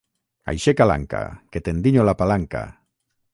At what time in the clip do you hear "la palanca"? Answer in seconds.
2.11-2.65